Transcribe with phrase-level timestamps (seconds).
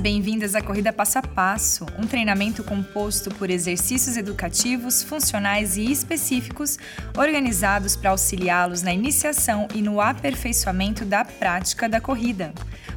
[0.00, 5.92] E bem-vindas à Corrida Passo a Passo, um treinamento composto por exercícios educativos, funcionais e
[5.92, 6.78] específicos,
[7.14, 12.54] organizados para auxiliá-los na iniciação e no aperfeiçoamento da prática da corrida,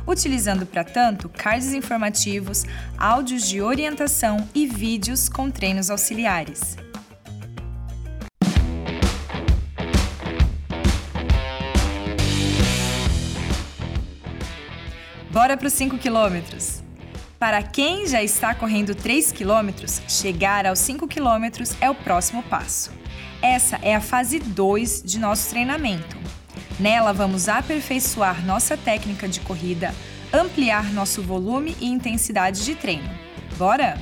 [0.08, 2.64] utilizando para tanto cards informativos,
[2.98, 6.78] áudios de orientação e vídeos com treinos auxiliares.
[15.30, 16.73] Bora para os 5 quilômetros!
[17.44, 22.90] Para quem já está correndo 3 quilômetros, chegar aos 5 quilômetros é o próximo passo.
[23.42, 26.16] Essa é a fase 2 de nosso treinamento.
[26.80, 29.94] Nela, vamos aperfeiçoar nossa técnica de corrida,
[30.32, 33.10] ampliar nosso volume e intensidade de treino.
[33.58, 34.00] Bora?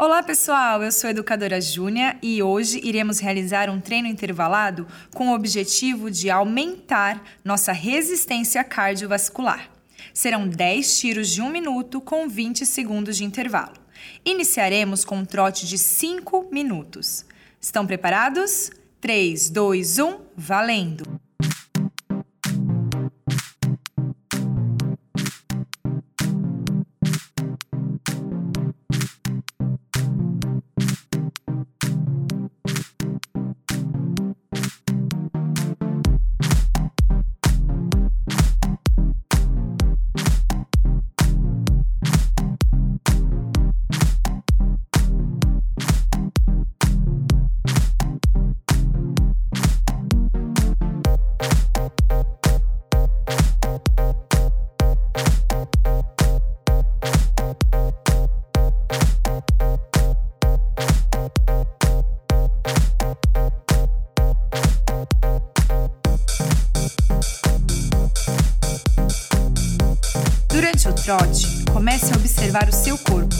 [0.00, 5.28] Olá pessoal, eu sou a educadora Júnia e hoje iremos realizar um treino intervalado com
[5.28, 9.70] o objetivo de aumentar nossa resistência cardiovascular.
[10.14, 13.74] Serão 10 tiros de 1 minuto com 20 segundos de intervalo.
[14.24, 17.26] Iniciaremos com um trote de 5 minutos.
[17.60, 18.70] Estão preparados?
[19.02, 21.20] 3, 2, 1, valendo!
[70.50, 73.34] Durante o trote, comece a observar o seu corpo.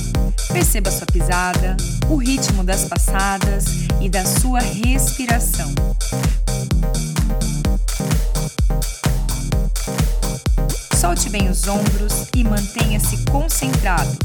[0.53, 1.77] Perceba sua pisada,
[2.09, 3.65] o ritmo das passadas
[4.01, 5.73] e da sua respiração.
[11.01, 14.17] Solte bem os ombros e mantenha-se concentrado.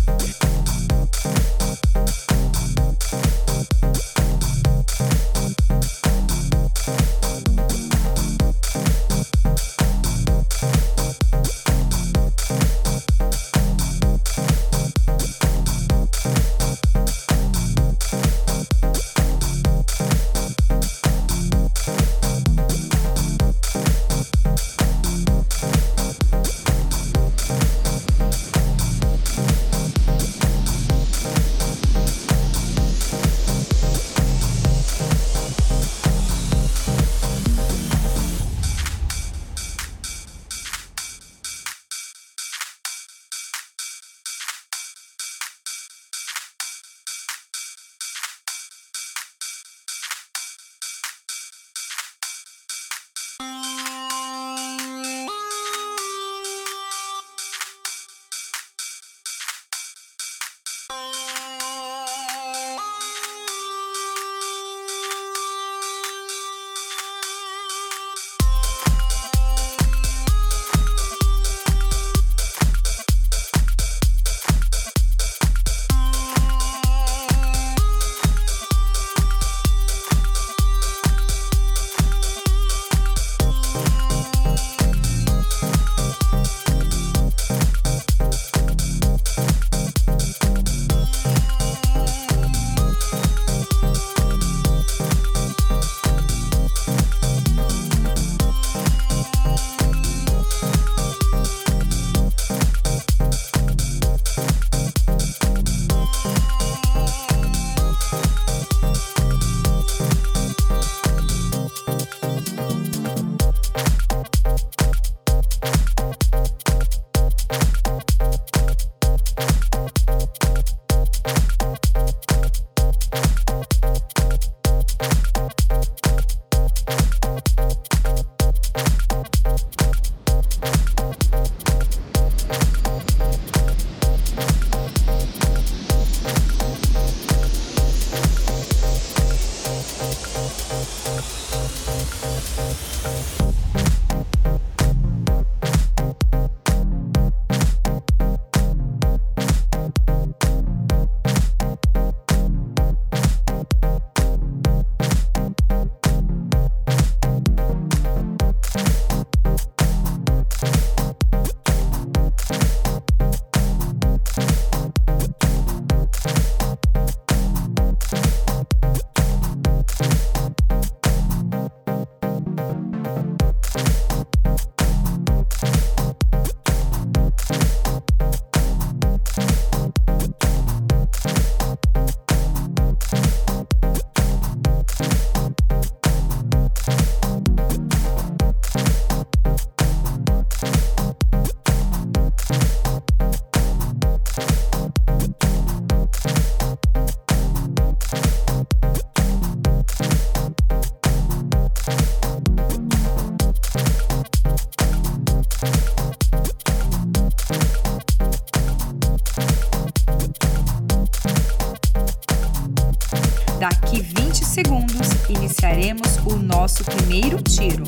[216.86, 217.84] Primeiro tiro.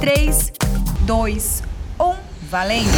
[0.00, 0.52] Três,
[1.02, 1.62] dois,
[2.00, 2.14] um,
[2.50, 2.90] valendo!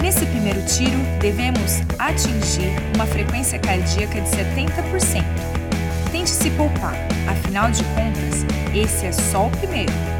[0.00, 5.37] Nesse primeiro tiro, devemos atingir uma frequência cardíaca de 70%.
[6.40, 6.94] Se poupar,
[7.28, 10.17] afinal de contas, esse é só o primeiro.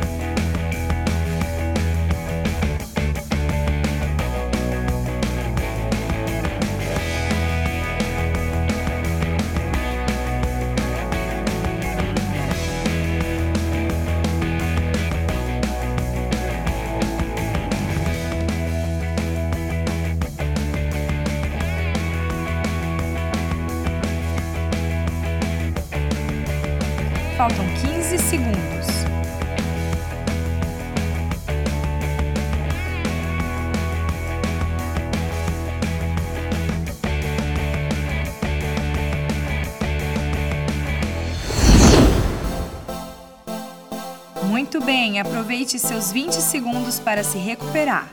[45.20, 48.09] Aproveite seus 20 segundos para se recuperar.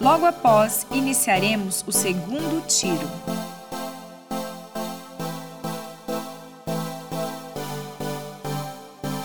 [0.00, 3.08] Logo após, iniciaremos o segundo tiro.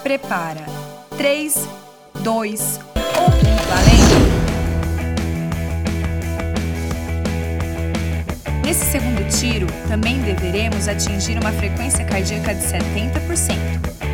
[0.03, 0.65] Prepara.
[1.17, 1.67] 3,
[2.21, 2.81] 2, 1,
[3.69, 4.31] valendo!
[8.65, 14.10] Nesse segundo tiro, também deveremos atingir uma frequência cardíaca de 70%.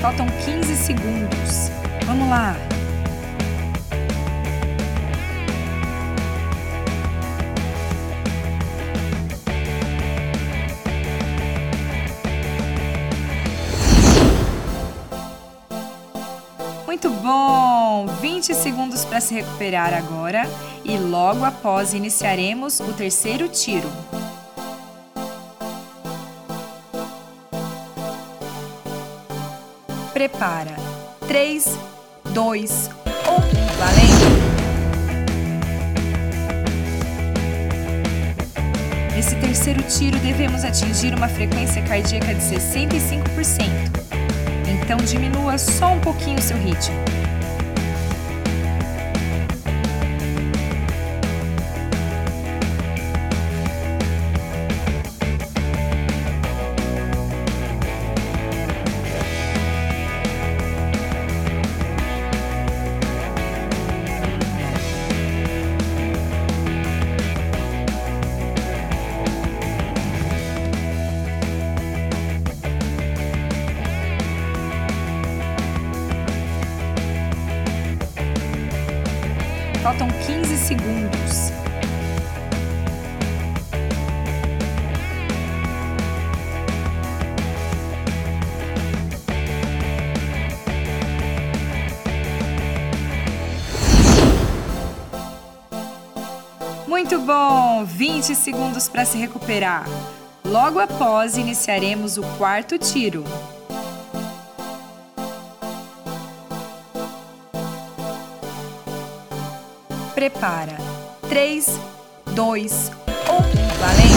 [0.00, 1.70] Faltam 15 segundos.
[2.06, 2.56] Vamos lá.
[16.86, 18.06] Muito bom!
[18.22, 20.48] 20 segundos para se recuperar agora
[20.82, 23.88] e logo após iniciaremos o terceiro tiro.
[30.20, 30.76] Prepara.
[31.26, 31.78] 3,
[32.34, 33.10] 2, 1,
[33.78, 34.28] valendo!
[39.16, 43.70] Nesse terceiro tiro, devemos atingir uma frequência cardíaca de 65%.
[44.68, 46.96] Então, diminua só um pouquinho seu ritmo.
[97.00, 97.82] Muito bom!
[97.82, 99.86] 20 segundos para se recuperar.
[100.44, 103.24] Logo após, iniciaremos o quarto tiro.
[110.14, 110.76] Prepara.
[111.26, 111.80] 3,
[112.34, 112.90] 2, 1,
[113.78, 114.09] valendo!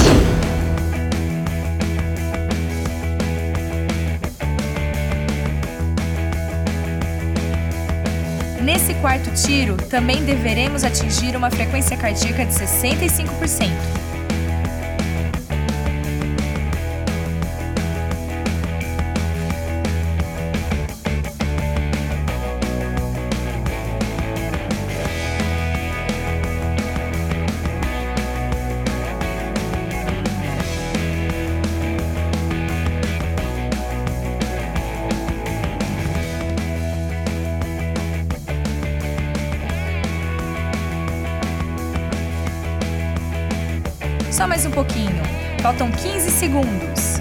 [8.63, 14.02] Nesse quarto tiro, também deveremos atingir uma frequência cardíaca de 65%.
[44.73, 45.23] Pouquinho.
[45.61, 47.19] Faltam 15 segundos.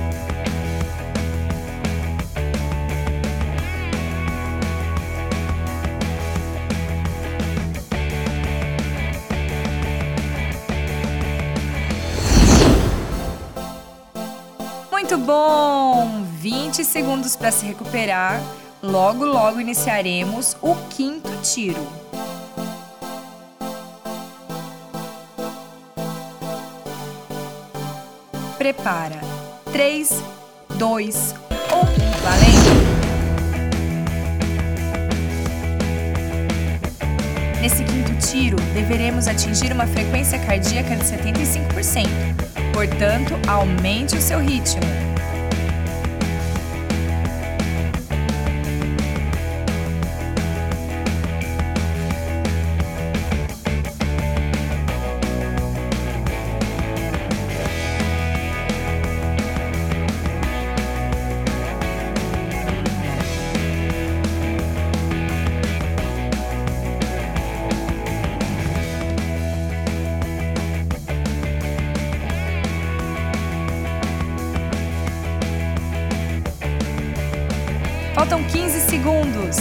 [14.91, 16.25] Muito bom!
[16.41, 18.41] 20 segundos para se recuperar.
[18.83, 22.02] Logo, logo iniciaremos o quinto tiro.
[28.63, 29.19] Prepara.
[29.73, 30.23] 3,
[30.77, 31.57] 2, 1,
[32.23, 32.73] valendo!
[37.61, 42.07] Nesse quinto tiro, deveremos atingir uma frequência cardíaca de 75%.
[42.73, 45.12] Portanto, aumente o seu ritmo.
[78.23, 79.57] Faltam 15 segundos.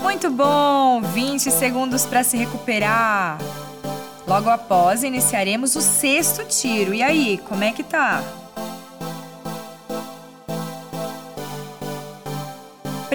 [0.00, 1.02] Muito bom!
[1.02, 3.36] 20 segundos para se recuperar.
[4.26, 6.94] Logo após, iniciaremos o sexto tiro.
[6.94, 8.22] E aí, como é que tá?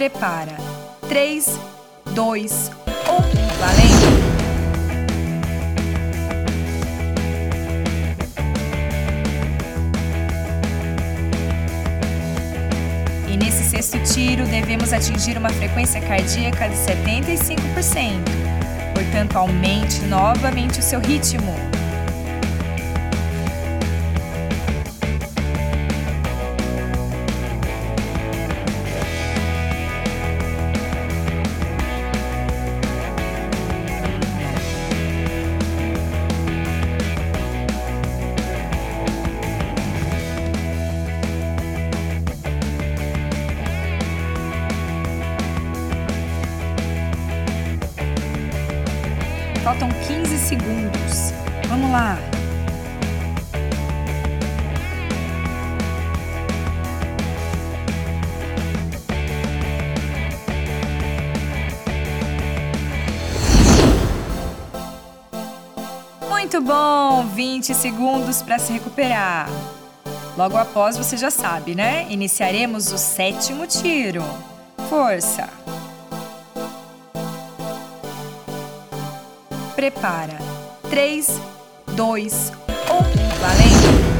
[0.10, 0.56] Prepara.
[1.10, 1.60] 3,
[2.12, 4.08] 2, 1, valendo!
[13.28, 18.24] E nesse sexto tiro, devemos atingir uma frequência cardíaca de 75%.
[18.94, 21.77] Portanto, aumente novamente o seu ritmo.
[66.58, 67.24] Muito bom!
[67.36, 69.48] 20 segundos para se recuperar.
[70.36, 72.08] Logo após, você já sabe, né?
[72.10, 74.24] Iniciaremos o sétimo tiro.
[74.90, 75.48] Força!
[79.76, 80.40] Prepara.
[80.90, 81.40] 3,
[81.94, 82.98] 2, 1,
[83.40, 84.18] valendo!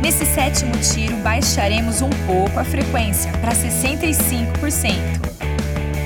[0.00, 4.94] Nesse sétimo tiro, baixaremos um pouco a frequência para 65%.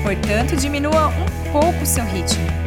[0.03, 2.58] Portanto, diminua um pouco o seu ritmo.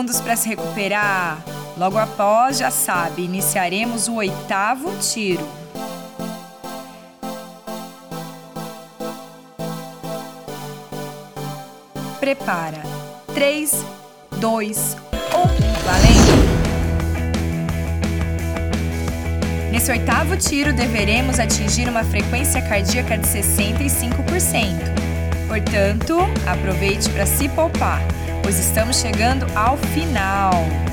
[0.00, 1.42] Segundos para se recuperar.
[1.76, 5.46] Logo após, já sabe, iniciaremos o oitavo tiro.
[12.18, 12.82] Prepara.
[13.34, 13.84] 3,
[14.38, 15.40] 2, 1,
[15.84, 16.40] valendo!
[19.70, 25.10] Nesse oitavo tiro, deveremos atingir uma frequência cardíaca de 65%.
[25.46, 28.00] Portanto, aproveite para se poupar,
[28.50, 30.89] pois estamos chegando ao final.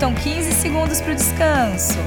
[0.00, 1.98] Faltam 15 segundos para o descanso.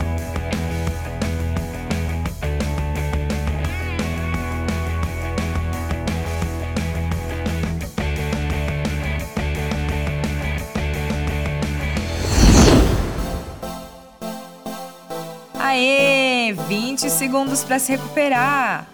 [15.59, 16.55] Aê!
[16.67, 18.88] 20 segundos para se recuperar.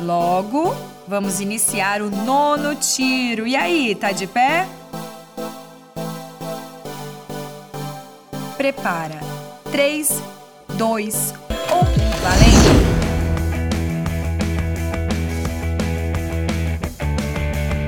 [0.00, 0.74] Logo,
[1.06, 3.46] vamos iniciar o nono tiro.
[3.46, 4.66] E aí, tá de pé?
[8.66, 9.20] Prepara.
[9.70, 10.20] 3,
[10.70, 11.78] 2, 1.
[12.20, 12.96] Valendo!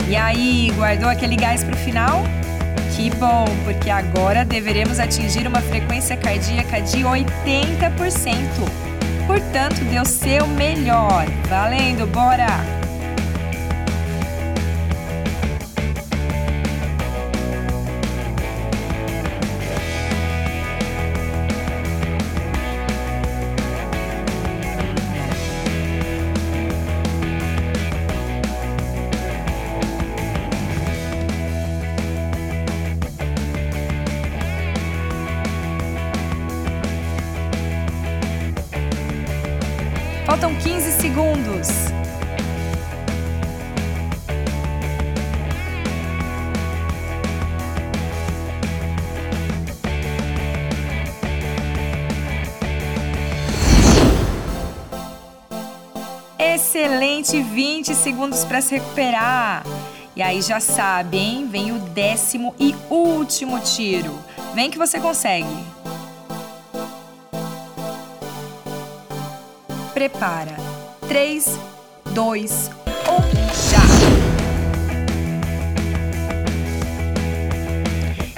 [0.09, 2.23] E aí, guardou aquele gás para o final?
[2.95, 7.27] Que bom, porque agora deveremos atingir uma frequência cardíaca de 80%.
[9.27, 11.27] Portanto, o seu melhor.
[11.49, 12.78] Valendo, bora!
[41.19, 41.69] Segundos.
[56.39, 59.65] Excelente, 20 segundos para se recuperar.
[60.15, 61.49] E aí já sabe, hein?
[61.51, 64.17] Vem o décimo e último tiro.
[64.55, 65.49] Vem que você consegue.
[69.99, 70.68] prepara.
[71.09, 71.59] 3,
[72.13, 72.91] 2, 1,
[73.71, 73.81] já!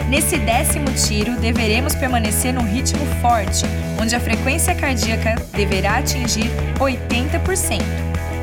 [0.09, 3.65] Nesse décimo tiro, deveremos permanecer num ritmo forte,
[4.01, 7.81] onde a frequência cardíaca deverá atingir 80%.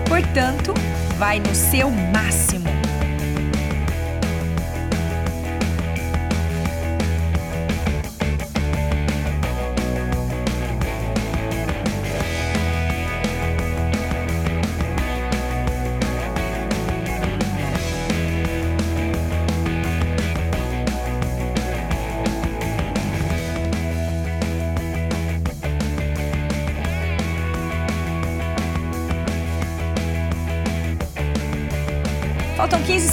[0.09, 0.73] Portanto,
[1.17, 2.76] vai no seu máximo.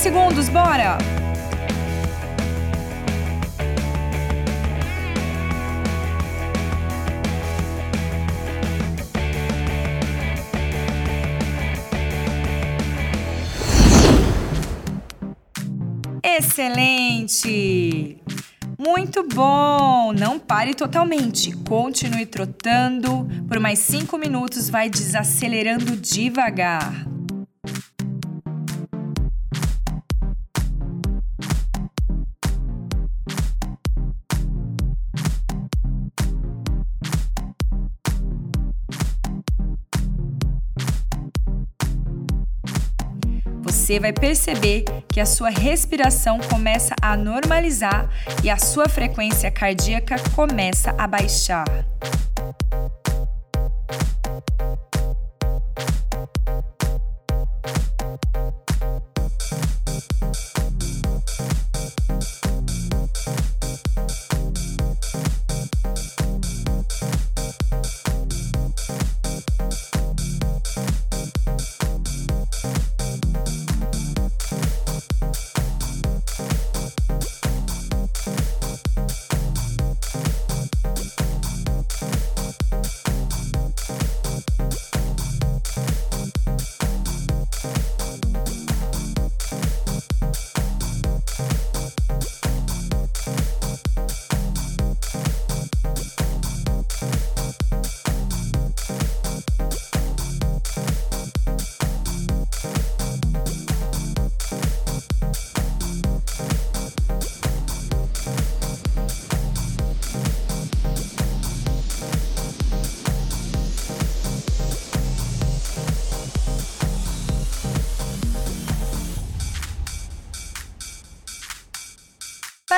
[0.04, 0.98] Segundos, bora!
[16.22, 18.18] Excelente!
[18.78, 20.12] Muito bom!
[20.12, 21.50] Não pare totalmente.
[21.66, 23.26] Continue trotando.
[23.48, 27.13] Por mais 5 minutos, vai desacelerando devagar.
[43.94, 48.10] Você vai perceber que a sua respiração começa a normalizar
[48.42, 51.64] e a sua frequência cardíaca começa a baixar.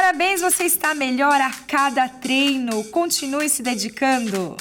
[0.07, 2.85] Parabéns, você está melhor a cada treino.
[2.92, 4.57] Continue se dedicando.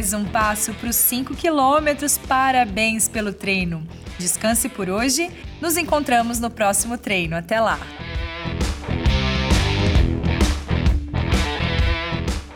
[0.00, 2.16] Mais um passo para os 5 quilômetros.
[2.16, 3.86] Parabéns pelo treino.
[4.18, 5.30] Descanse por hoje.
[5.60, 7.36] Nos encontramos no próximo treino.
[7.36, 7.78] Até lá.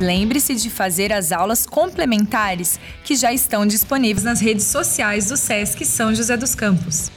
[0.00, 5.84] Lembre-se de fazer as aulas complementares que já estão disponíveis nas redes sociais do SESC
[5.84, 7.10] São José dos Campos.